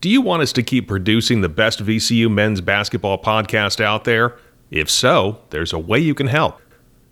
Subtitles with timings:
[0.00, 4.36] Do you want us to keep producing the best VCU men's basketball podcast out there?
[4.70, 6.60] If so, there's a way you can help.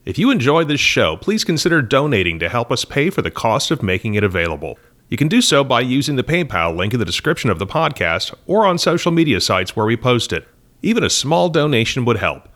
[0.04, 3.72] If you enjoy this show, please consider donating to help us pay for the cost
[3.72, 4.78] of making it available.
[5.08, 8.32] You can do so by using the PayPal link in the description of the podcast
[8.46, 10.46] or on social media sites where we post it.
[10.80, 12.48] Even a small donation would help.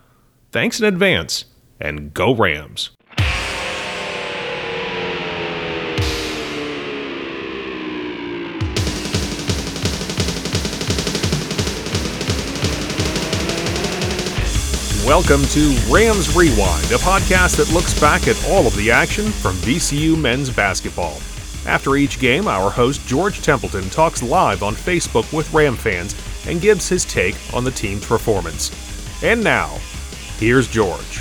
[0.53, 1.43] Thanks in advance,
[1.77, 2.91] and go Rams!
[15.11, 19.55] Welcome to Rams Rewind, a podcast that looks back at all of the action from
[19.57, 21.17] VCU men's basketball.
[21.65, 26.15] After each game, our host George Templeton talks live on Facebook with Ram fans
[26.47, 28.71] and gives his take on the team's performance.
[29.21, 29.79] And now,
[30.37, 31.19] here's George.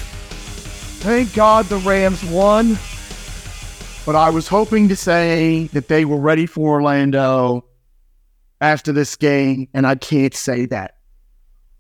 [1.00, 2.78] Thank God the Rams won,
[4.06, 7.64] but I was hoping to say that they were ready for Orlando
[8.60, 10.99] after this game, and I can't say that.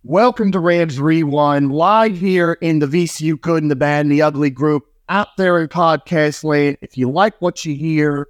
[0.04, 4.22] Welcome to Rams Rewind, live here in the VCU Good and the Bad and the
[4.22, 6.78] Ugly group out there in podcast land.
[6.80, 8.26] If you like what you hear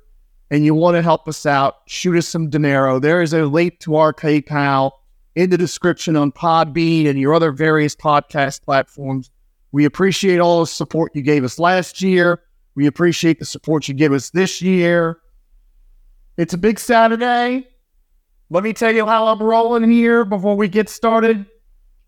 [0.50, 2.98] and you want to help us out, shoot us some dinero.
[2.98, 4.90] There is a link to our PayPal
[5.36, 9.30] in the description on Podbean and your other various podcast platforms.
[9.70, 12.42] We appreciate all the support you gave us last year.
[12.74, 15.20] We appreciate the support you give us this year.
[16.36, 17.68] It's a big Saturday.
[18.52, 21.46] Let me tell you how I'm rolling here before we get started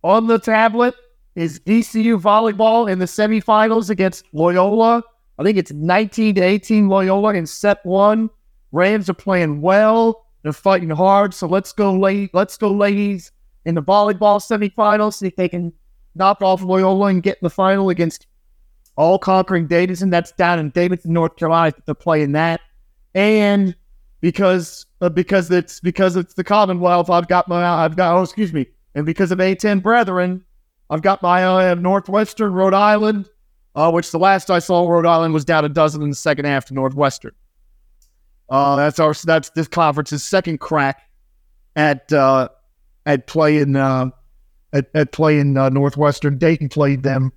[0.03, 0.95] on the tablet
[1.35, 5.03] is VCU volleyball in the semifinals against Loyola.
[5.39, 8.29] I think it's 19 to 18 Loyola in set one.
[8.73, 10.27] Rams are playing well.
[10.43, 11.35] They're fighting hard.
[11.35, 12.31] So let's go, ladies.
[12.33, 13.33] Let's go, ladies,
[13.65, 15.15] in the volleyball semifinals.
[15.15, 15.73] See if they can
[16.15, 18.27] knock off Loyola and get in the final against
[18.97, 20.11] all conquering Davidson.
[20.11, 21.75] That's down in Davidson, North Carolina.
[21.87, 22.61] They're playing that.
[23.15, 23.75] And
[24.21, 28.53] because uh, because it's because it's the Commonwealth, I've got my I've got oh excuse
[28.53, 30.45] me and because of A10 Brethren,
[30.91, 33.29] I've got my uh, Northwestern, Rhode Island,
[33.75, 36.45] uh, which the last I saw, Rhode Island was down a dozen in the second
[36.45, 37.33] half to Northwestern.
[38.49, 41.09] Uh, that's our that's this conference's second crack
[41.75, 42.49] at uh,
[43.07, 44.11] at playing uh,
[44.75, 46.37] at, at playing uh, Northwestern.
[46.37, 47.33] Dayton played them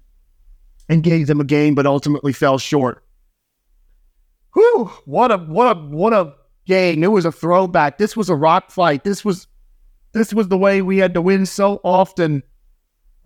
[0.90, 3.04] and gave them a game, but ultimately fell short.
[4.54, 4.92] Whew!
[5.06, 6.34] What a what a what a
[6.66, 7.02] game!
[7.04, 7.98] It was a throwback.
[7.98, 9.06] This was a rock fight.
[9.06, 9.48] This was
[10.16, 12.42] this was the way we had to win so often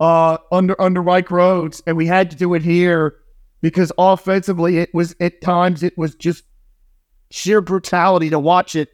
[0.00, 3.16] uh, under under Mike Rhoades, and we had to do it here
[3.60, 6.42] because offensively, it was at times it was just
[7.30, 8.88] sheer brutality to watch it.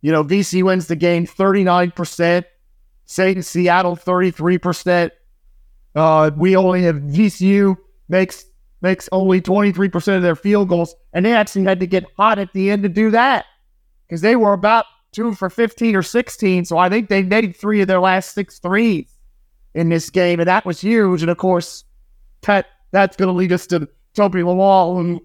[0.00, 2.46] You know, VC wins the game thirty nine percent,
[3.04, 5.12] Satan Seattle thirty three percent.
[5.94, 7.76] Uh, we only have VCU
[8.08, 8.44] makes
[8.82, 12.06] makes only twenty three percent of their field goals, and they actually had to get
[12.16, 13.44] hot at the end to do that
[14.08, 14.86] because they were about
[15.16, 16.66] two for 15 or 16.
[16.66, 19.10] So I think they made three of their last six threes
[19.74, 21.22] in this game, and that was huge.
[21.22, 21.84] And of course,
[22.42, 25.20] that, that's going to lead us to Tobi Lawal, and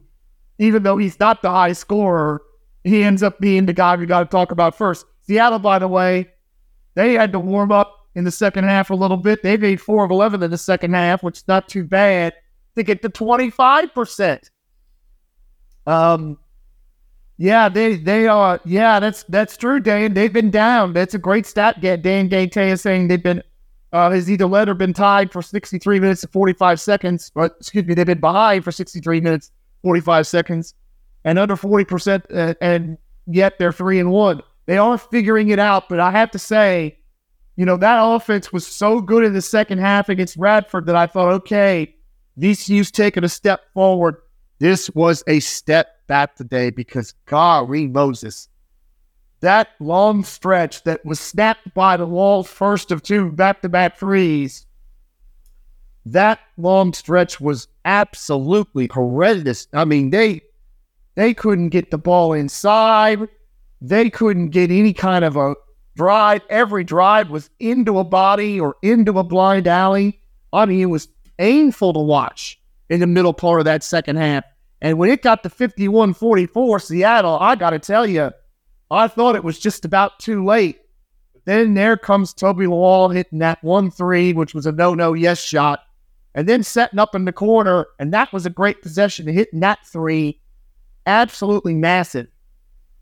[0.58, 2.42] even though he's not the high scorer,
[2.84, 5.06] he ends up being the guy we got to talk about first.
[5.22, 6.30] Seattle, by the way,
[6.96, 9.44] they had to warm up in the second half a little bit.
[9.44, 12.34] They made four of 11 in the second half, which is not too bad
[12.76, 14.50] to get to 25%.
[15.88, 16.38] Um,
[17.42, 18.62] yeah, they they are.
[18.66, 20.14] Yeah, that's that's true, Dan.
[20.14, 20.94] They've been down.
[20.94, 21.82] That's a great stat.
[21.82, 23.42] Dan Gate is saying they've been
[23.92, 27.32] uh, has either led or been tied for 63 minutes and 45 seconds.
[27.34, 30.76] But excuse me, they've been behind for 63 minutes 45 seconds,
[31.24, 34.44] and under 40 percent, uh, and yet they're three and one.
[34.68, 37.00] They are figuring it out, but I have to say,
[37.56, 41.08] you know, that offense was so good in the second half against Radford that I
[41.08, 41.96] thought, okay,
[42.40, 44.18] VCU's taking a step forward.
[44.60, 48.50] This was a step back today because golly Moses,
[49.40, 54.66] that long stretch that was snapped by Lawal first of two back-to-back threes,
[56.06, 59.70] that long stretch was absolutely horrendous.
[59.72, 60.42] I mean, they
[61.16, 63.30] they couldn't get the ball inside.
[63.80, 65.56] They couldn't get any kind of a
[65.96, 66.42] drive.
[66.50, 70.20] Every drive was into a body or into a blind alley.
[70.52, 72.60] I mean, it was painful to watch
[72.90, 74.44] in the middle part of that second half.
[74.82, 78.32] And when it got to 51 44 Seattle, I got to tell you,
[78.90, 80.80] I thought it was just about too late.
[81.34, 85.14] But then there comes Tobi Lawal hitting that 1 3, which was a no no
[85.14, 85.82] yes shot,
[86.34, 87.88] and then setting up in the corner.
[88.00, 90.42] And that was a great possession, hitting that three.
[91.06, 92.28] Absolutely massive.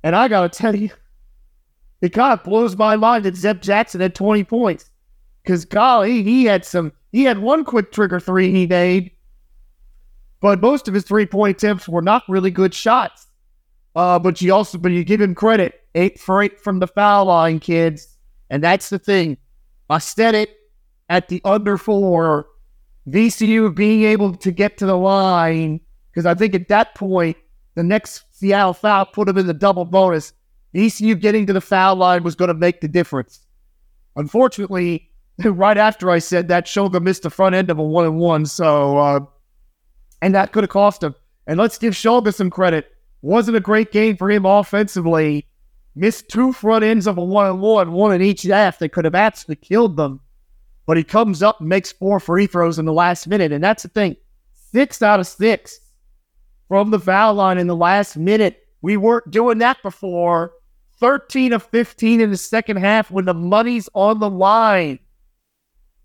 [0.03, 0.89] And I got to tell you,
[2.01, 4.91] it kind of blows my mind that Zeb Jackson had 20 points.
[5.43, 9.11] Because, golly, he had some, he had one quick trigger three he made
[10.41, 13.27] but most of his three point attempts were not really good shots.
[13.95, 17.25] Uh, but you also, but you give him credit, eight for eight from the foul
[17.25, 18.15] line, kids.
[18.49, 19.37] And that's the thing.
[19.89, 20.55] I said it
[21.09, 22.47] at the under four,
[23.07, 25.81] VCU being able to get to the line,
[26.11, 27.35] because I think at that point,
[27.75, 30.33] the next Seattle foul put them in the double bonus.
[30.75, 33.39] VCU getting to the foul line was going to make the difference.
[34.15, 35.09] Unfortunately,
[35.43, 38.45] right after I said that, Shulga missed the front end of a one and one.
[38.45, 39.19] So, uh,
[40.21, 41.15] and that could have cost him.
[41.47, 42.91] And let's give Shulga some credit.
[43.21, 45.47] Wasn't a great game for him offensively.
[45.95, 49.05] Missed two front ends of a one and one, one in each half that could
[49.05, 50.21] have absolutely killed them.
[50.85, 53.51] But he comes up and makes four free throws in the last minute.
[53.51, 54.15] And that's the thing
[54.71, 55.79] six out of six
[56.67, 58.67] from the foul line in the last minute.
[58.81, 60.53] We weren't doing that before.
[60.99, 64.99] 13 of 15 in the second half when the money's on the line.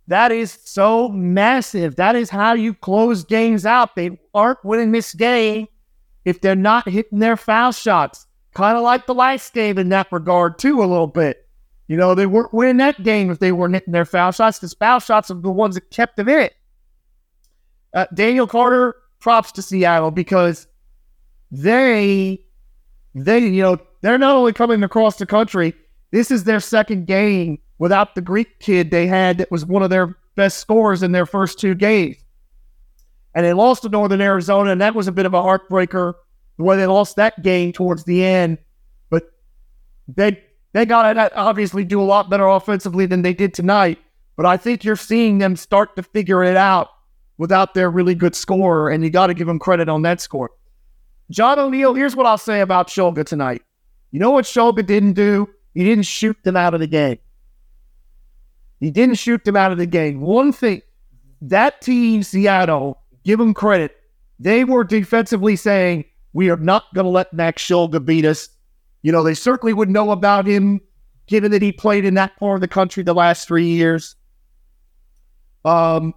[0.06, 1.96] That is so massive.
[1.96, 3.96] That is how you close games out.
[3.96, 5.66] They aren't winning this game
[6.24, 8.26] if they're not hitting their foul shots.
[8.54, 11.48] Kind of like the last game in that regard, too, a little bit.
[11.88, 14.58] You know, they weren't winning that game if they weren't hitting their foul shots.
[14.58, 16.54] The foul shots are the ones that kept them in it.
[17.92, 20.66] Uh, Daniel Carter, props to Seattle because
[21.50, 22.44] they,
[23.14, 25.72] they, you know, they're not only coming across the country,
[26.10, 29.90] this is their second game without the Greek kid they had that was one of
[29.90, 32.16] their best scorers in their first two games.
[33.34, 36.14] And they lost to Northern Arizona, and that was a bit of a heartbreaker
[36.56, 38.58] the way they lost that game towards the end.
[39.10, 39.24] But
[40.06, 40.42] they
[40.72, 43.98] they got to obviously do a lot better offensively than they did tonight.
[44.36, 46.88] But I think you're seeing them start to figure it out
[47.38, 50.50] without their really good scorer, and you got to give them credit on that score.
[51.30, 53.62] John O'Neill, here's what I'll say about Shulga tonight.
[54.10, 55.48] You know what Shulga didn't do?
[55.74, 57.18] He didn't shoot them out of the game.
[58.80, 60.20] He didn't shoot them out of the game.
[60.20, 60.82] One thing,
[61.40, 63.96] that team, Seattle, give them credit.
[64.38, 68.48] They were defensively saying, we are not going to let Max Shulga beat us.
[69.02, 70.80] You know, they certainly would know about him,
[71.26, 74.16] given that he played in that part of the country the last three years.
[75.64, 76.14] Um,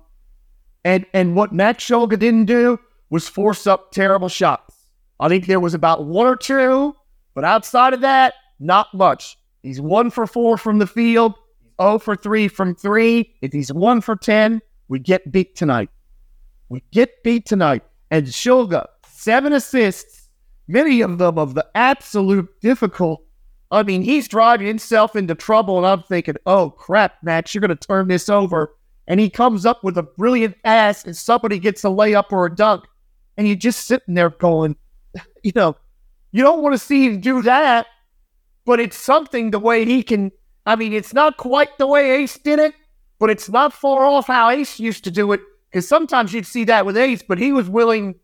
[0.84, 2.80] and and what Max Shulga didn't do
[3.10, 4.76] was force up terrible shots.
[5.20, 6.96] I think there was about one or two
[7.38, 9.38] but outside of that, not much.
[9.62, 11.36] He's one for four from the field,
[11.82, 13.34] 0 for three from three.
[13.42, 15.90] If he's one for 10, we get beat tonight.
[16.70, 17.84] We get beat tonight.
[18.12, 20.30] And Shulga, seven assists,
[20.68, 23.24] many of them of the absolute difficult.
[23.70, 27.76] I mean, he's driving himself into trouble, and I'm thinking, oh crap, Max, you're going
[27.76, 28.76] to turn this over.
[29.08, 32.54] And he comes up with a brilliant pass, and somebody gets a layup or a
[32.54, 32.86] dunk.
[33.38, 34.76] And you're just sitting there going,
[35.44, 35.76] you know,
[36.32, 37.88] you don't want to see him do that,
[38.66, 40.32] but it's something the way he can.
[40.68, 42.74] I mean, it's not quite the way Ace did it,
[43.20, 45.40] but it's not far off how Ace used to do it.
[45.72, 48.16] Because sometimes you'd see that with Ace, but he was willing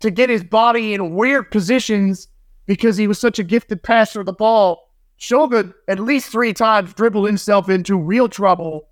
[0.00, 2.28] to get his body in weird positions
[2.66, 4.92] because he was such a gifted passer of the ball.
[5.18, 8.88] Shulga at least three times dribbled himself into real trouble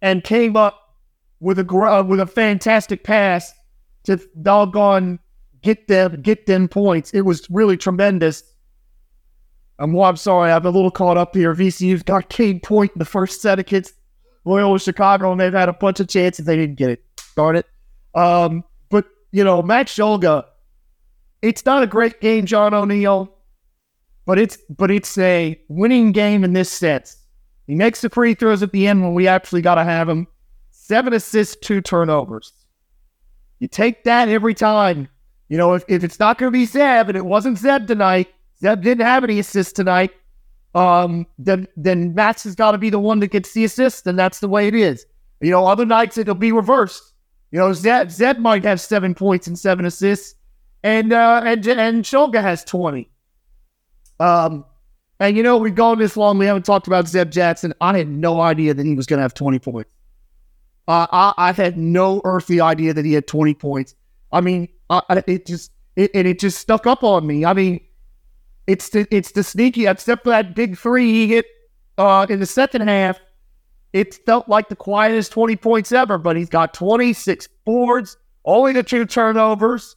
[0.00, 0.78] and came up
[1.40, 3.52] with a uh, with a fantastic pass
[4.04, 5.18] to doggone
[5.62, 7.10] get them get them points.
[7.12, 8.42] It was really tremendous.
[9.78, 11.54] I'm, well, I'm sorry, I'm a little caught up here.
[11.54, 13.94] VCU's got Cade Point in the first set against
[14.44, 16.46] Loyola Chicago, and they've had a bunch of chances.
[16.46, 17.04] They didn't get it.
[17.36, 17.66] Darn it.
[18.14, 20.44] Um, but, you know, Matt Shulga,
[21.42, 23.32] it's not a great game, John O'Neill,
[24.24, 27.18] but it's but it's a winning game in this sense.
[27.66, 30.26] He makes the free throws at the end when we actually got to have him.
[30.70, 32.52] Seven assists, two turnovers.
[33.58, 35.08] You take that every time.
[35.48, 38.28] You know, if, if it's not going to be Zeb, and it wasn't Zeb tonight,
[38.60, 40.12] Zeb didn't have any assists tonight,
[40.74, 44.18] um, then then Max has got to be the one that gets the assist, and
[44.18, 45.06] that's the way it is.
[45.40, 47.14] You know, other nights it'll be reversed.
[47.50, 50.34] You know, Zeb, Zeb might have seven points and seven assists,
[50.82, 53.10] and uh, and and Shulga has twenty.
[54.18, 54.64] Um,
[55.20, 57.72] and you know, we've gone this long, we haven't talked about Zeb Jackson.
[57.80, 59.90] I had no idea that he was going to have twenty points.
[60.88, 63.94] Uh, I, I had no earthly idea that he had twenty points.
[64.32, 67.44] I mean, uh, it just it, and it just stuck up on me.
[67.44, 67.80] I mean,
[68.66, 69.86] it's the it's the sneaky.
[69.86, 71.46] Except for that big three he hit
[71.98, 73.18] uh, in the second half,
[73.92, 76.18] it felt like the quietest twenty points ever.
[76.18, 79.96] But he's got twenty six boards, only the two turnovers.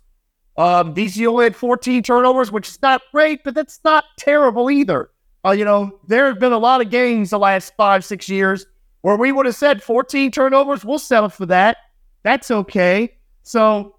[0.57, 0.93] Um,
[1.25, 5.09] only had fourteen turnovers, which is not great, but that's not terrible either.
[5.45, 8.65] Uh, you know, there have been a lot of games the last five six years
[9.01, 10.83] where we would have said fourteen turnovers.
[10.83, 11.77] We'll settle for that.
[12.23, 13.15] That's okay.
[13.43, 13.95] So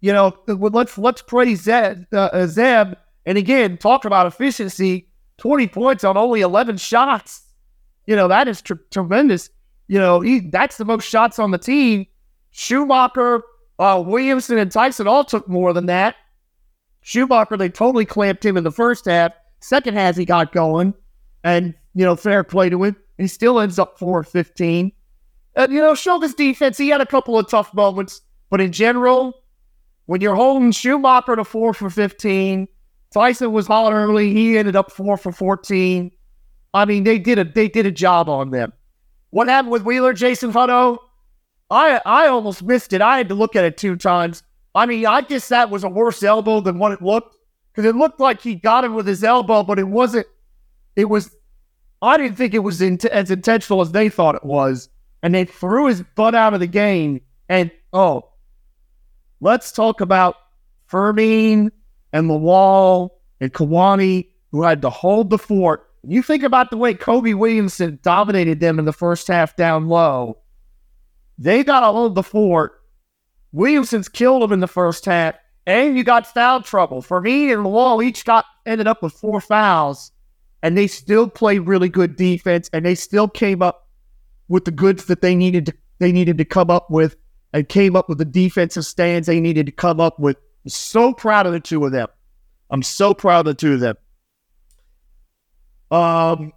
[0.00, 2.94] you know, let's let's praise Zeb, uh, Zeb.
[3.26, 5.08] And again, talk about efficiency.
[5.36, 7.42] Twenty points on only eleven shots.
[8.06, 9.50] You know that is tr- tremendous.
[9.88, 12.06] You know he, that's the most shots on the team.
[12.52, 13.42] Schumacher,
[13.78, 16.16] uh, Williamson, and Tyson all took more than that.
[17.02, 19.32] Schumacher, they totally clamped him in the first half.
[19.60, 20.94] Second half, he got going,
[21.44, 22.96] and you know, fair play to him.
[23.18, 24.92] He still ends up 4 15.
[25.56, 29.32] And, you know, Shulga's defense, he had a couple of tough moments, but in general,
[30.04, 32.68] when you're holding Schumacher to 4 for 15,
[33.16, 34.34] Tyson was hot early.
[34.34, 36.10] He ended up 4 for 14.
[36.74, 38.74] I mean, they did a they did a job on them.
[39.30, 40.98] What happened with Wheeler, Jason Hutto?
[41.70, 43.00] I I almost missed it.
[43.00, 44.42] I had to look at it two times.
[44.74, 47.38] I mean, I guess that was a worse elbow than what it looked
[47.72, 50.26] because it looked like he got him with his elbow, but it wasn't.
[50.94, 51.34] It was.
[52.02, 54.90] I didn't think it was in, as intentional as they thought it was,
[55.22, 57.22] and they threw his butt out of the game.
[57.48, 58.28] And oh,
[59.40, 60.36] let's talk about
[60.84, 61.72] Fermin
[62.16, 65.86] and Lawal and Kuany, who had to hold the fort.
[66.02, 70.38] You think about the way Kobe Williamson dominated them in the first half down low.
[71.36, 72.80] They got to hold the fort.
[73.52, 75.34] Williamson's killed them in the first half,
[75.66, 77.02] and you got foul trouble.
[77.02, 80.10] Fermin and Lawal each got ended up with four fouls,
[80.62, 83.88] and they still played really good defense, and they still came up
[84.48, 87.16] with the goods that they needed to they needed to come up with,
[87.52, 90.38] and came up with the defensive stands they needed to come up with.
[90.68, 92.08] So proud of the two of them.
[92.70, 93.96] I'm so proud of the two of them.
[95.90, 96.52] Um,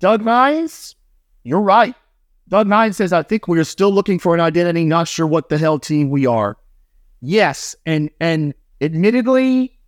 [0.00, 0.94] Doug Mines,
[1.44, 1.94] you're right.
[2.48, 5.48] Doug Mines says, I think we are still looking for an identity, not sure what
[5.48, 6.56] the hell team we are.
[7.20, 9.78] Yes, and and admittedly,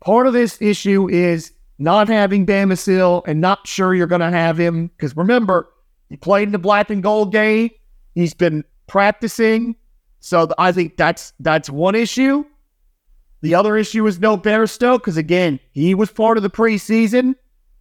[0.00, 4.88] part of this issue is not having Bamisile and not sure you're to have him.
[4.88, 5.68] Because remember,
[6.08, 7.70] he played in the black and gold game.
[8.14, 9.76] He's been practicing.
[10.26, 12.44] So I think that's that's one issue.
[13.42, 17.36] The other issue is no Bairstow because again, he was part of the preseason.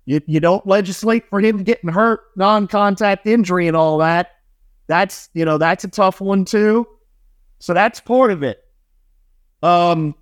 [0.05, 4.33] You, you don't legislate for him getting hurt, non-contact injury, and all that.
[4.85, 6.87] That's you know that's a tough one too.
[7.57, 8.63] So that's part of it.
[9.63, 10.13] Um.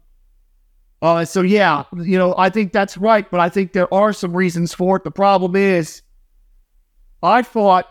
[1.01, 4.33] Uh, so yeah, you know I think that's right, but I think there are some
[4.33, 5.03] reasons for it.
[5.03, 6.01] The problem is,
[7.21, 7.85] I thought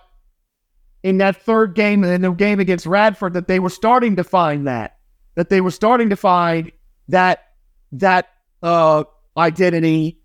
[1.02, 4.66] in that third game, in the game against Radford, that they were starting to find
[4.66, 4.98] that,
[5.34, 6.70] that they were starting to find
[7.08, 7.44] that
[7.92, 8.28] that
[8.62, 9.04] uh,
[9.36, 10.20] identity,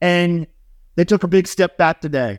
[0.00, 0.46] and
[0.96, 2.38] they took a big step back today.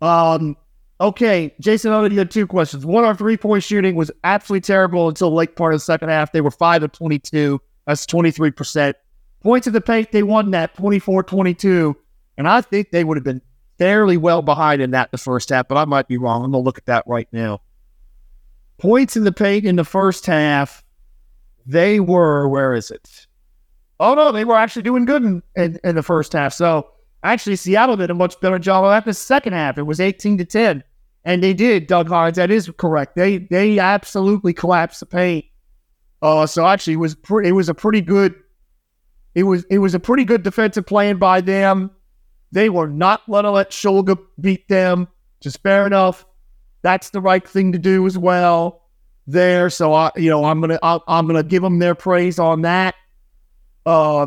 [0.00, 0.56] Um,
[1.00, 2.84] okay, Jason only had two questions.
[2.84, 6.32] One, our three point shooting was absolutely terrible until late part of the second half.
[6.32, 7.60] They were five of twenty two.
[7.86, 8.96] That's twenty three percent.
[9.44, 11.94] Points of the paint, they won that 24-22.
[12.38, 13.42] and I think they would have been
[13.78, 16.44] fairly well behind in that the first half, but I might be wrong.
[16.44, 17.60] I'm gonna look at that right now.
[18.78, 20.84] Points in the paint in the first half,
[21.66, 23.26] they were where is it?
[24.00, 26.52] Oh no, they were actually doing good in, in, in the first half.
[26.52, 26.90] So
[27.22, 29.78] actually, Seattle did a much better job of the second half.
[29.78, 30.82] It was 18 to 10.
[31.24, 32.36] And they did, Doug Hines.
[32.36, 33.16] That is correct.
[33.16, 35.46] They they absolutely collapsed the paint.
[36.20, 38.34] Uh, so actually, it was pre- it was a pretty good.
[39.34, 41.90] It was it was a pretty good defensive plan by them.
[42.54, 45.08] They were not going to let Shulga beat them.
[45.40, 46.24] Just fair enough.
[46.82, 48.82] That's the right thing to do as well.
[49.26, 52.60] There, so I you know I'm gonna I, I'm gonna give them their praise on
[52.62, 52.94] that.
[53.86, 54.26] Uh,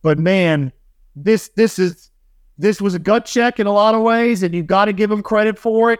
[0.00, 0.72] but man,
[1.16, 2.10] this this is
[2.56, 5.10] this was a gut check in a lot of ways, and you've got to give
[5.10, 5.98] them credit for it.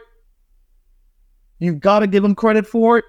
[1.59, 3.05] You've got to give them credit for it,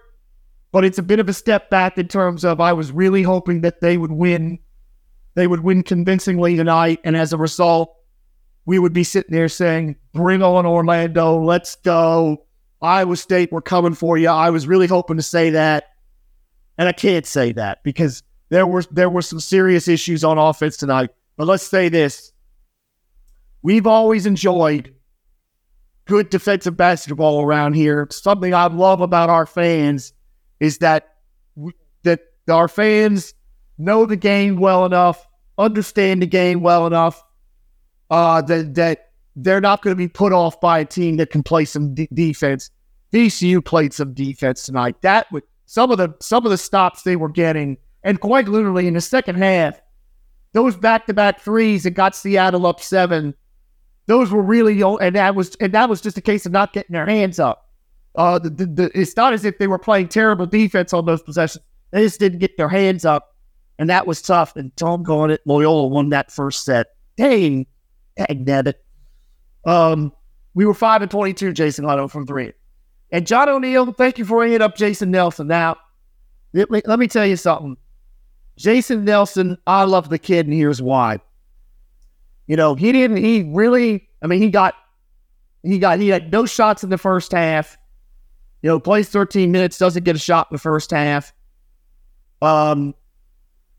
[0.72, 3.62] but it's a bit of a step back in terms of I was really hoping
[3.62, 4.58] that they would win,
[5.36, 7.97] they would win convincingly tonight, and as a result,
[8.68, 12.46] we would be sitting there saying, "Bring on Orlando, let's go."
[12.82, 14.28] Iowa State, we're coming for you.
[14.30, 15.86] I was really hoping to say that,
[16.78, 20.78] and I can't say that because there were there were some serious issues on offense
[20.78, 21.10] tonight.
[21.38, 22.34] But let's say this:
[23.64, 24.94] we've always enjoyed
[26.06, 28.08] good defensive basketball around here.
[28.12, 30.12] Something I love about our fans
[30.60, 31.16] is that
[32.04, 32.20] that
[32.50, 33.34] our fans
[33.78, 35.26] know the game well enough,
[35.58, 37.24] understand the game well enough,
[38.10, 41.44] uh, that that they're not going to be put off by a team that can
[41.44, 42.72] play some d- defense.
[43.14, 45.02] VCU played some defense tonight.
[45.02, 48.88] That would some of the some of the stops they were getting and quite literally
[48.88, 49.82] in the second half,
[50.54, 53.34] those back-to-back threes that got Seattle up seven,
[54.06, 56.94] those were really and that was and that was just a case of not getting
[56.94, 57.70] their hands up.
[58.16, 61.22] Uh, the, the, the, it's not as if they were playing terrible defense on those
[61.22, 61.64] possessions.
[61.92, 63.36] They just didn't get their hands up,
[63.78, 64.56] and that was tough.
[64.56, 65.42] And Tom it.
[65.46, 66.88] Loyola won that first set.
[67.18, 67.68] Dang,
[68.18, 68.84] dang it.
[69.66, 70.12] Um,
[70.54, 71.54] we were five and twenty-two.
[71.54, 72.54] Jason Otto from three,
[73.12, 73.94] and John O'Neill.
[73.94, 75.48] Thank you for bringing up Jason Nelson.
[75.48, 75.78] Now,
[76.54, 77.78] let me, let me tell you something.
[78.58, 81.20] Jason Nelson, I love the kid, and here's why.
[82.48, 84.74] You know, he didn't, he really, I mean, he got,
[85.64, 87.78] he got, he had no shots in the first half.
[88.62, 91.34] You know, plays 13 minutes, doesn't get a shot in the first half.
[92.42, 92.96] Um,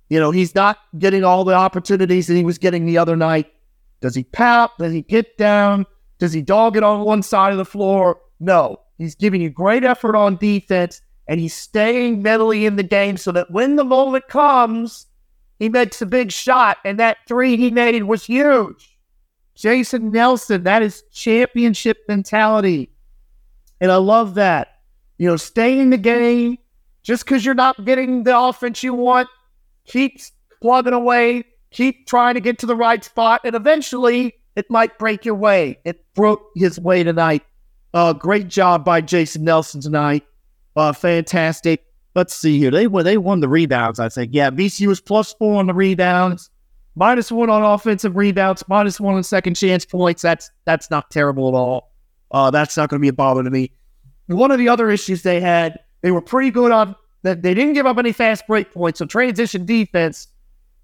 [0.08, 3.52] you know, he's not getting all the opportunities that he was getting the other night.
[4.00, 4.76] Does he pout?
[4.78, 5.86] Does he get down?
[6.18, 8.20] Does he dog it on one side of the floor?
[8.40, 8.80] No.
[8.98, 13.30] He's giving you great effort on defense and he's staying mentally in the game so
[13.32, 15.06] that when the moment comes,
[15.58, 16.78] he makes a big shot.
[16.84, 18.96] And that three he made was huge.
[19.54, 22.90] Jason Nelson, that is championship mentality.
[23.80, 24.68] And I love that.
[25.18, 26.58] You know, staying in the game.
[27.02, 29.28] Just because you're not getting the offense you want,
[29.86, 30.20] keep
[30.60, 35.24] plugging away, keep trying to get to the right spot, and eventually it might break
[35.24, 35.78] your way.
[35.84, 37.42] It broke his way tonight.
[37.94, 40.24] Uh, great job by Jason Nelson tonight.
[40.76, 41.84] Uh, fantastic.
[42.14, 42.70] Let's see here.
[42.70, 43.04] They won.
[43.04, 44.00] They won the rebounds.
[44.00, 44.30] I think.
[44.32, 46.50] Yeah, VCU was plus four on the rebounds,
[46.94, 50.22] minus one on offensive rebounds, minus one on second chance points.
[50.22, 51.92] That's that's not terrible at all.
[52.30, 53.70] Uh, that's not going to be a bother to me.
[54.26, 57.42] One of the other issues they had, they were pretty good on that.
[57.42, 58.98] They didn't give up any fast break points.
[58.98, 60.28] So transition defense,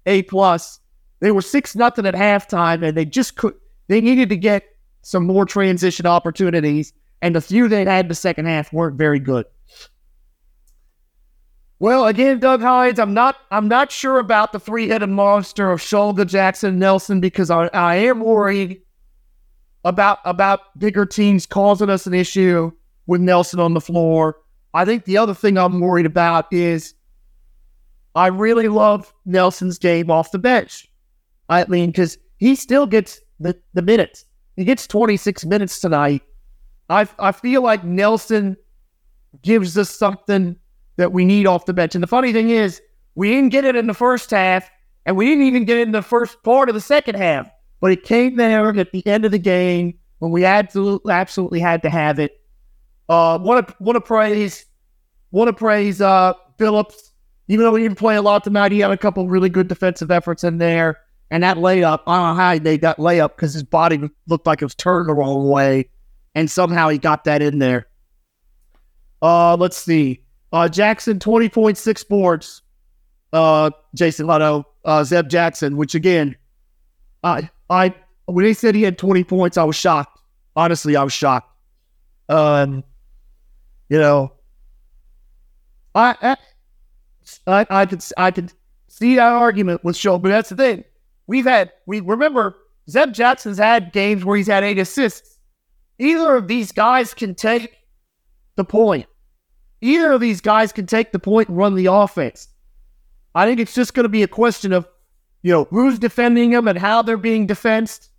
[0.05, 0.79] a plus.
[1.19, 3.55] They were six nothing at halftime, and they just could.
[3.87, 4.63] They needed to get
[5.01, 9.19] some more transition opportunities, and the few they had in the second half weren't very
[9.19, 9.45] good.
[11.79, 16.25] Well, again, Doug Hines, I'm not I'm not sure about the three-headed monster of Shulga,
[16.25, 18.81] Jackson, Nelson because I, I am worried
[19.83, 22.71] about about bigger teams causing us an issue
[23.07, 24.37] with Nelson on the floor.
[24.73, 26.95] I think the other thing I'm worried about is
[28.15, 30.87] I really love Nelson's game off the bench.
[31.49, 34.25] I mean, because he still gets the, the minutes.
[34.55, 36.23] He gets 26 minutes tonight.
[36.89, 38.55] I I feel like Nelson
[39.41, 40.55] gives us something
[40.97, 41.95] that we need off the bench.
[41.95, 42.81] And the funny thing is,
[43.15, 44.69] we didn't get it in the first half,
[45.05, 47.49] and we didn't even get it in the first part of the second half.
[47.81, 51.81] But it came there at the end of the game when we absolutely, absolutely had
[51.83, 52.39] to have it.
[53.09, 54.65] Uh, want to want to praise,
[55.31, 57.11] want to praise uh, Phillips.
[57.47, 60.11] Even though he didn't play a lot tonight, he had a couple really good defensive
[60.11, 60.99] efforts in there.
[61.31, 64.45] And that layup, I don't know how he made that layup because his body looked
[64.45, 65.89] like it was turned the wrong way,
[66.35, 67.87] and somehow he got that in there.
[69.21, 70.23] Uh, let's see.
[70.51, 72.61] Uh, Jackson, 20.6 boards.
[73.33, 76.35] Uh, Jason Leto, uh, Zeb Jackson, which again,
[77.23, 77.93] I, I,
[78.25, 80.19] when they said he had 20 points, I was shocked.
[80.55, 81.51] Honestly, I was shocked.
[82.29, 82.83] Um,
[83.89, 84.31] you know,
[85.93, 86.37] I, I,
[87.47, 88.53] I, I could, I could
[88.87, 90.83] see that argument with Show, but that's the thing.
[91.27, 92.55] We've had, we remember
[92.89, 95.39] Zeb Jackson's had games where he's had eight assists.
[95.99, 97.77] Either of these guys can take
[98.55, 99.07] the point
[99.85, 102.47] either of these guys can take the point and run the offense.
[103.33, 104.87] I think it's just going to be a question of,
[105.43, 108.09] you know, who's defending them and how they're being defensed.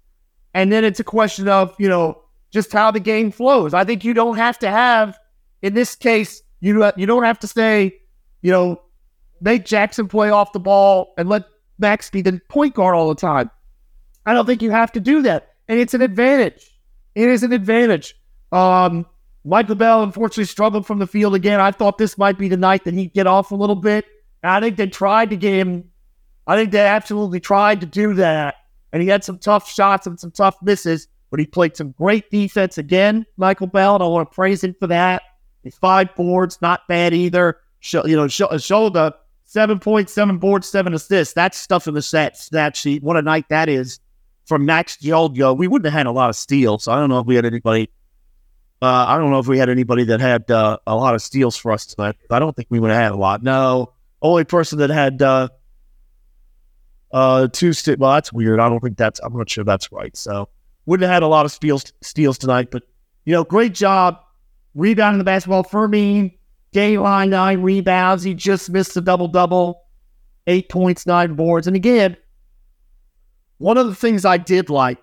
[0.54, 3.74] And then it's a question of, you know, just how the game flows.
[3.74, 5.18] I think you don't have to have,
[5.62, 7.98] in this case, you, you don't have to say,
[8.42, 8.80] you know,
[9.40, 11.44] make Jackson play off the ball and let
[11.78, 13.50] Max be the point guard all the time.
[14.24, 15.54] I don't think you have to do that.
[15.68, 16.72] And it's an advantage.
[17.14, 18.14] It is an advantage.
[18.52, 19.06] Um,
[19.44, 21.60] Michael Belle unfortunately struggled from the field again.
[21.60, 24.04] I thought this might be the night that he'd get off a little bit.
[24.42, 25.90] I think they tried to get him.
[26.46, 28.56] I think they absolutely tried to do that.
[28.92, 32.30] And he had some tough shots and some tough misses, but he played some great
[32.30, 33.96] defense again, Michael Belle.
[33.96, 35.22] And I want to praise him for that.
[35.64, 37.58] His five boards, not bad either.
[37.80, 39.14] Show, you know, show, show the
[39.46, 41.34] seven points, seven boards, seven assists.
[41.34, 43.02] That's stuff in the set stat sheet.
[43.02, 43.98] What a night that is
[44.44, 45.56] from Max Shulga.
[45.56, 46.84] We wouldn't have had a lot of steals.
[46.84, 47.90] So I don't know if we had anybody
[48.82, 51.56] uh, I don't know if we had anybody that had uh, a lot of steals
[51.56, 52.16] for us tonight.
[52.30, 53.42] I don't think we would have had a lot.
[53.42, 55.48] No, only person that had uh,
[57.10, 57.96] uh, two steals.
[57.98, 58.60] Well, that's weird.
[58.60, 59.18] I don't think that's.
[59.20, 60.14] I'm not sure that's right.
[60.14, 60.50] So
[60.84, 62.70] wouldn't have had a lot of steals steals tonight.
[62.70, 62.82] But
[63.24, 64.20] you know, great job
[64.74, 65.62] rebounding the basketball.
[65.62, 66.32] Fermin,
[66.72, 68.22] game line nine rebounds.
[68.22, 69.82] He just missed a double double,
[70.46, 71.66] eight points, nine boards.
[71.66, 72.16] And again,
[73.58, 74.98] one of the things I did like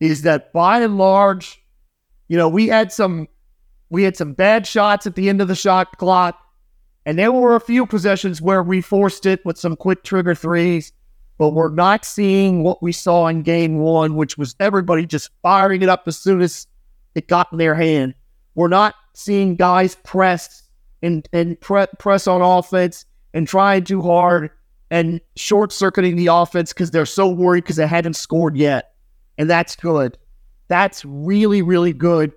[0.00, 1.64] is that by and large
[2.28, 3.28] you know, we had some
[3.90, 6.38] we had some bad shots at the end of the shot clock,
[7.06, 10.92] and there were a few possessions where we forced it with some quick trigger threes,
[11.38, 15.82] but we're not seeing what we saw in game one, which was everybody just firing
[15.82, 16.66] it up as soon as
[17.14, 18.14] it got in their hand.
[18.54, 20.63] We're not seeing guys press
[21.04, 24.50] and and pre- press on offense and trying too hard
[24.90, 28.94] and short circuiting the offense because they're so worried because they hadn't scored yet,
[29.38, 30.18] and that's good.
[30.68, 32.32] That's really, really good.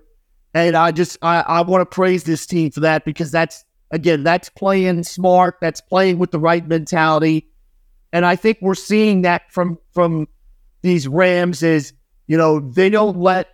[0.54, 4.22] And I just I, I want to praise this team for that because that's again,
[4.22, 7.48] that's playing smart, that's playing with the right mentality.
[8.12, 10.28] And I think we're seeing that from from
[10.82, 11.92] these Rams is,
[12.26, 13.48] you know, they don't let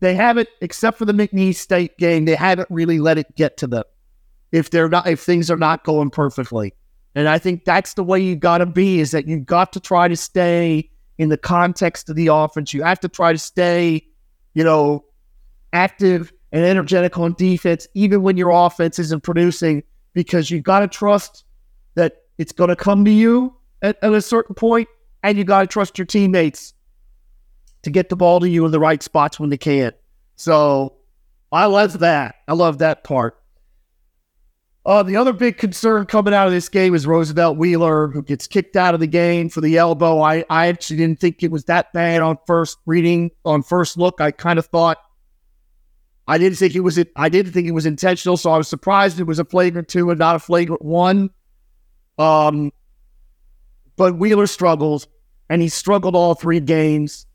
[0.00, 3.66] they haven't, except for the McNeese State game, they haven't really let it get to
[3.66, 3.84] them
[4.52, 6.74] if they're not if things are not going perfectly.
[7.14, 10.08] And I think that's the way you gotta be, is that you got to try
[10.08, 12.74] to stay in the context of the offense.
[12.74, 14.06] You have to try to stay,
[14.54, 15.04] you know,
[15.72, 19.82] active and energetic on defense, even when your offense isn't producing,
[20.12, 21.44] because you've got to trust
[21.94, 24.88] that it's going to come to you at, at a certain point,
[25.22, 26.74] and you got to trust your teammates
[27.82, 29.92] to get the ball to you in the right spots when they can.
[30.36, 30.96] So
[31.50, 32.36] I love that.
[32.48, 33.40] I love that part.
[34.86, 38.46] Uh, the other big concern coming out of this game is Roosevelt Wheeler, who gets
[38.46, 40.20] kicked out of the game for the elbow.
[40.20, 44.20] I, I actually didn't think it was that bad on first reading, on first look.
[44.20, 44.98] I kind of thought
[46.28, 49.18] I didn't think it was I didn't think it was intentional, so I was surprised
[49.18, 51.30] it was a flagrant two and not a flagrant one.
[52.16, 52.72] Um,
[53.96, 55.08] but Wheeler struggles,
[55.50, 57.26] and he struggled all three games.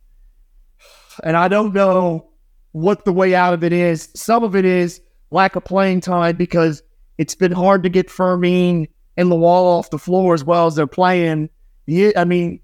[1.21, 2.29] And I don't know
[2.71, 4.07] what the way out of it is.
[4.15, 6.81] Some of it is lack of playing time because
[7.21, 10.87] it's been hard to get Fermin and Lawal off the floor as well as they're
[10.87, 11.51] playing.
[11.85, 12.59] Yeah, I mean,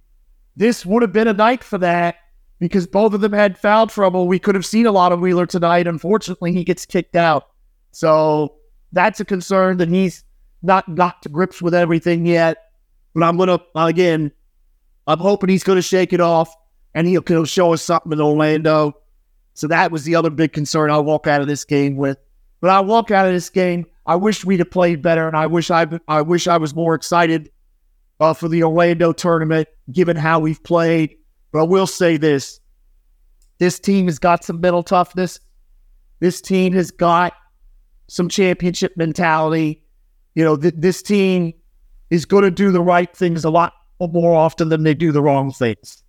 [0.55, 2.15] this would have been a night for that
[2.57, 4.27] because both of them had foul trouble.
[4.27, 5.85] We could have seen a lot of Wheeler tonight.
[5.85, 7.49] Unfortunately, he gets kicked out.
[7.91, 8.55] So
[8.93, 10.23] that's a concern that he's
[10.63, 12.57] not got to grips with everything yet.
[13.13, 14.31] But I'm going to, again,
[15.05, 16.51] I'm hoping he's going to shake it off
[16.95, 18.97] and he'll, he'll show us something in Orlando.
[19.53, 22.17] So that was the other big concern I walk out of this game with.
[22.59, 25.47] But I walk out of this game I wish we'd have played better, and I
[25.47, 27.51] wish I I wish I was more excited
[28.21, 31.17] uh, for the Orlando tournament, given how we've played.
[31.51, 32.61] But I will say this:
[33.59, 35.41] this team has got some mental toughness.
[36.21, 37.33] This team has got
[38.07, 39.83] some championship mentality.
[40.35, 41.53] You know, th- this team
[42.09, 45.21] is going to do the right things a lot more often than they do the
[45.21, 46.01] wrong things.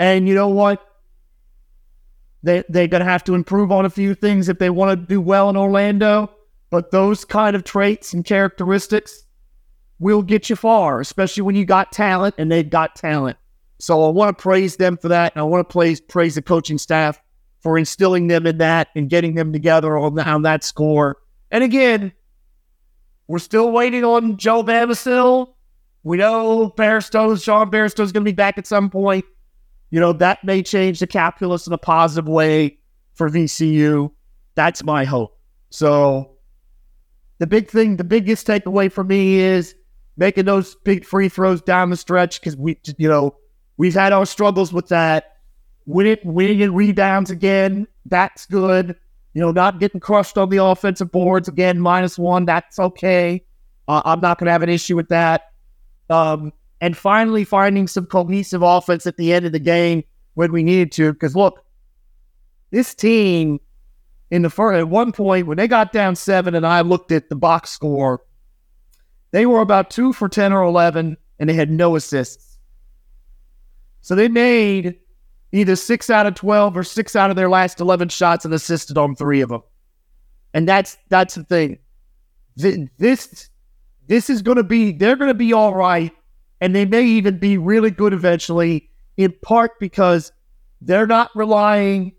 [0.00, 0.84] And you know what?
[2.42, 5.06] They they're going to have to improve on a few things if they want to
[5.06, 6.32] do well in Orlando.
[6.70, 9.24] But those kind of traits and characteristics
[9.98, 13.36] will get you far, especially when you got talent and they've got talent.
[13.80, 15.32] So I want to praise them for that.
[15.34, 17.20] And I want to praise, praise the coaching staff
[17.60, 21.16] for instilling them in that and getting them together on, the, on that score.
[21.50, 22.12] And again,
[23.26, 25.54] we're still waiting on Joe Bamisile.
[26.02, 29.24] We know Bairstow's, Sean Bairstow's going to be back at some point.
[29.90, 32.78] You know, that may change the calculus in a positive way
[33.14, 34.10] for VCU.
[34.54, 35.38] That's my hope.
[35.70, 36.37] So
[37.38, 39.74] the big thing, the biggest takeaway for me is
[40.16, 43.36] making those big free throws down the stretch because we, you know,
[43.76, 45.36] we've had our struggles with that.
[45.86, 48.96] Win it winning, winning rebounds again, that's good.
[49.34, 53.44] You know, not getting crushed on the offensive boards again, minus one, that's okay.
[53.86, 55.52] Uh, I'm not going to have an issue with that.
[56.10, 60.62] Um, and finally, finding some cohesive offense at the end of the game when we
[60.62, 61.12] needed to.
[61.12, 61.64] Because look,
[62.70, 63.60] this team
[64.30, 67.28] in the first, at one point when they got down seven and I looked at
[67.28, 68.22] the box score,
[69.30, 72.58] they were about two for 10 or 11 and they had no assists.
[74.00, 74.96] So they made
[75.52, 78.98] either six out of 12 or six out of their last 11 shots and assisted
[78.98, 79.62] on three of them.
[80.54, 81.78] And that's, that's the thing.
[82.56, 83.50] This,
[84.06, 86.12] this is going to be, they're going to be all right.
[86.60, 90.32] And they may even be really good eventually, in part because
[90.80, 92.12] they're not relying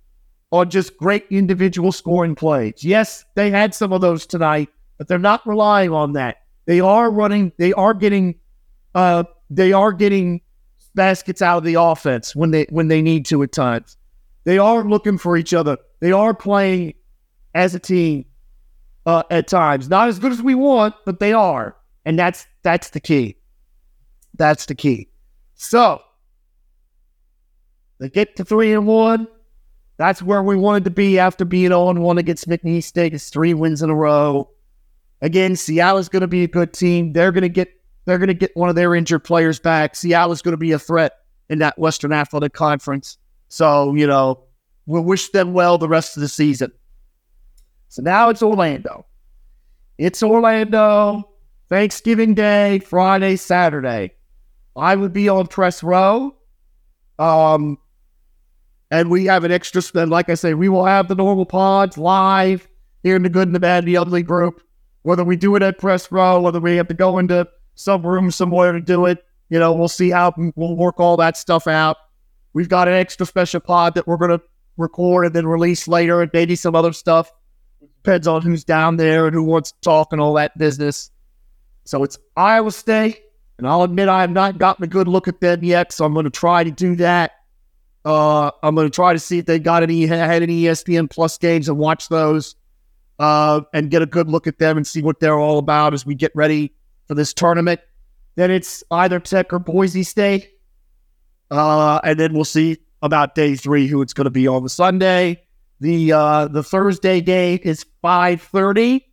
[0.52, 2.84] on just great individual scoring plays.
[2.84, 6.38] Yes, they had some of those tonight, but they're not relying on that.
[6.66, 8.36] They are running, they are getting
[8.96, 10.42] uh they are getting
[10.96, 13.98] baskets out of the offense when they when they need to at times.
[14.44, 15.78] They are looking for each other.
[16.00, 16.94] They are playing
[17.54, 18.26] as a team
[19.06, 19.90] uh, at times.
[19.90, 21.76] Not as good as we want, but they are.
[22.06, 23.38] And that's that's the key.
[24.36, 25.10] That's the key.
[25.56, 26.02] So
[28.00, 29.28] they get to three and one.
[30.00, 33.14] That's where we wanted to be after being 0 1 against McNeese State.
[33.14, 34.50] It's three wins in a row.
[35.22, 37.12] Again, Seattle's going to be a good team.
[37.12, 37.70] They're going to get
[38.06, 39.98] they're going to get one of their injured players back.
[39.98, 41.18] Seattle's going to be a threat
[41.50, 43.18] in that Western Athletic Conference.
[43.50, 44.42] So, you know,
[44.86, 46.72] we'll wish them well the rest of the season.
[47.90, 49.06] So now it's Orlando.
[49.98, 51.30] It's Orlando,
[51.68, 54.14] Thanksgiving Day, Friday, Saturday.
[54.78, 56.38] I would be on press row.
[57.20, 57.78] Um,
[58.92, 61.98] and we have an extra, and like I say, we will have the normal pods
[61.98, 62.68] live
[63.04, 64.62] here in the good and the bad and the ugly group.
[65.04, 68.32] Whether we do it at press row, whether we have to go into some room
[68.32, 71.98] somewhere to do it, you know, we'll see how we'll work all that stuff out.
[72.54, 74.42] We've got an extra special pod that we're going to
[74.78, 77.32] record and then release later, and maybe some other stuff.
[78.04, 81.12] Depends on who's down there and who wants to talk and all that business.
[81.86, 83.22] So it's Iowa State,
[83.58, 86.14] and I'll admit I have not gotten a good look at them yet, so I'm
[86.14, 87.32] going to try to do that
[88.10, 91.38] uh, I'm going to try to see if they got any had any ESPN Plus
[91.38, 92.56] games and watch those,
[93.20, 96.08] uh, and get a good look at them and see what they're all about as
[96.08, 96.74] we get ready
[97.08, 97.80] for this tournament.
[98.36, 100.50] Then it's either Tech or Boise State.
[101.52, 104.70] Uh, and then we'll see about day three who it's going to be on the
[104.70, 105.44] Sunday.
[105.80, 109.06] The uh, the Thursday game is five thirty,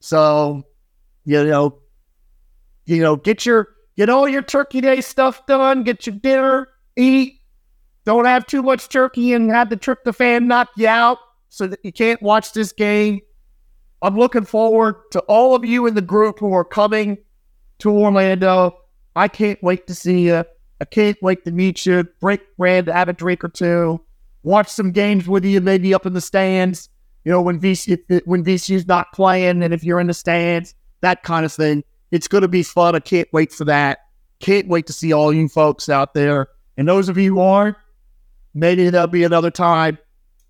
[0.00, 0.64] so
[1.24, 1.78] you know,
[2.84, 5.84] you know, get your get all your Turkey Day stuff done.
[5.84, 7.40] Get your dinner, eat.
[8.04, 11.92] Don't have too much turkey and have the tryptophan knock you out so that you
[11.92, 13.20] can't watch this game.
[14.02, 17.16] I'm looking forward to all of you in the group who are coming
[17.78, 18.78] to Orlando.
[19.16, 20.44] I can't wait to see you.
[20.80, 24.00] I can't wait to meet you, break bread, have a drink or two,
[24.42, 26.90] watch some games with you, maybe up in the stands.
[27.24, 31.22] You know, when VC when VCU's not playing, and if you're in the stands, that
[31.22, 31.84] kind of thing.
[32.10, 32.94] It's going to be fun.
[32.94, 34.00] I can't wait for that.
[34.40, 36.48] Can't wait to see all you folks out there.
[36.76, 37.76] And those of you who aren't,
[38.54, 39.98] maybe there'll be another time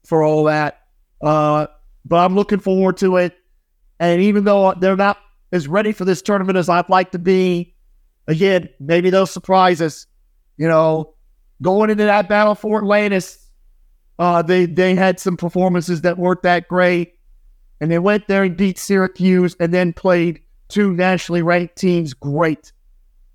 [0.04, 0.82] for all that.
[1.20, 1.66] Uh,
[2.04, 3.36] but I'm looking forward to it.
[3.98, 5.18] And even though they're not
[5.52, 7.74] as ready for this tournament as I'd like to be,
[8.26, 10.06] again, maybe they'll surprise us.
[10.56, 11.14] You know,
[11.62, 13.38] going into that battle for Atlantis,
[14.18, 17.14] uh, they they had some performances that weren't that great,
[17.80, 22.72] and they went there and beat Syracuse, and then played two nationally ranked teams great,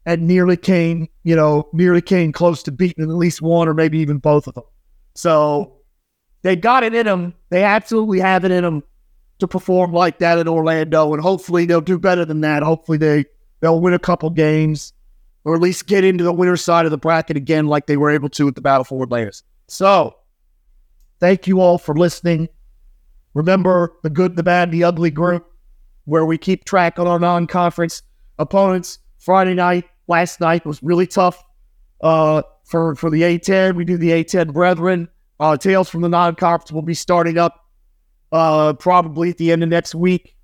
[0.10, 4.00] and nearly came, you know, nearly came close to beating at least one or maybe
[4.00, 4.64] even both of them.
[5.14, 5.82] So
[6.42, 7.36] they got it in them.
[7.50, 8.82] They absolutely have it in them
[9.38, 12.64] to perform like that in Orlando, and hopefully they'll do better than that.
[12.64, 13.26] Hopefully they
[13.60, 14.94] they'll win a couple games,
[15.44, 18.10] or at least get into the winner's side of the bracket again, like they were
[18.10, 19.08] able to at the Battle for.
[19.68, 20.16] So,
[21.20, 22.50] thank you all for listening.
[23.36, 25.46] Remember the good, the bad, the ugly group,
[26.06, 28.02] where we keep track on our non-conference
[28.40, 28.98] opponents.
[29.20, 31.42] Friday night, last night was really tough
[32.02, 33.76] uh, for for the A10.
[33.76, 35.08] We do the A10 Brethren.
[35.40, 37.66] Uh, Tales from the non-conference will be starting up
[38.34, 40.36] uh, probably at the end of next week.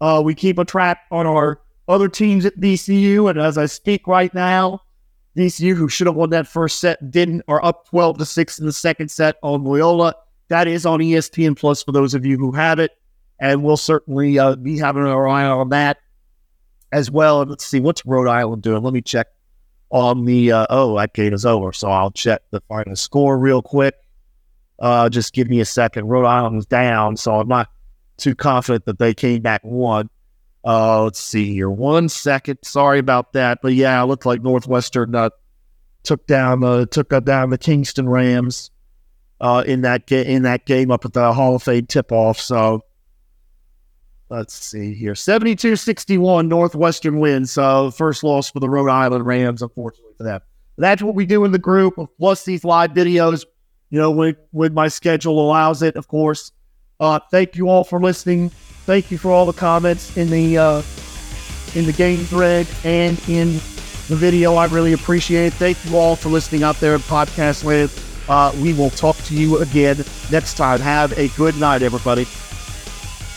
[0.00, 4.08] Uh, we keep a track on our other teams at VCU, and as I speak
[4.08, 4.80] right now,
[5.36, 8.66] VCU, who should have won that first set, didn't, are up 12 to 6 in
[8.66, 10.14] the second set on Loyola.
[10.48, 12.90] That is on ESPN Plus for those of you who have it,
[13.38, 15.98] and we'll certainly uh, be having our eye on that
[16.92, 17.44] as well.
[17.44, 18.82] Let's see, what's Rhode Island doing?
[18.82, 19.28] Let me check
[19.90, 23.62] on the, uh, oh, that game is over, so I'll check the final score real
[23.62, 23.94] quick.
[24.78, 26.08] Uh, just give me a second.
[26.08, 27.68] Rhode Island's down, so I'm not
[28.16, 30.10] too confident that they came back one.
[30.64, 31.70] Uh, let's see here.
[31.70, 32.58] One second.
[32.62, 35.30] Sorry about that, but yeah, it looked like Northwestern uh,
[36.02, 38.70] took down uh, took down the Kingston Rams
[39.40, 42.40] uh, in that ga- in that game up at the Hall of Fame tip off.
[42.40, 42.82] So
[44.32, 45.12] let's see here.
[45.14, 47.52] 72-61 Northwestern wins.
[47.52, 50.40] So first loss for the Rhode Island Rams, unfortunately for them.
[50.78, 51.94] That's what we do in the group.
[52.18, 53.44] Plus these live videos
[53.92, 56.50] you know, when, when my schedule allows it, of course.
[56.98, 58.48] Uh, thank you all for listening.
[58.86, 60.82] Thank you for all the comments in the uh,
[61.74, 63.52] in the game thread and in
[64.08, 64.54] the video.
[64.54, 65.52] I really appreciate it.
[65.54, 67.90] Thank you all for listening out there in podcast land.
[68.28, 70.80] Uh, we will talk to you again next time.
[70.80, 72.26] Have a good night, everybody.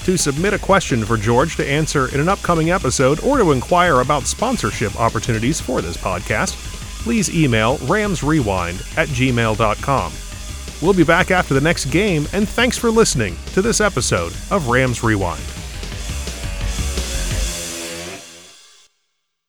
[0.05, 4.01] To submit a question for George to answer in an upcoming episode or to inquire
[4.01, 6.53] about sponsorship opportunities for this podcast,
[7.03, 10.13] please email ramsrewind at gmail.com.
[10.83, 14.67] We'll be back after the next game, and thanks for listening to this episode of
[14.67, 15.54] Rams Rewind.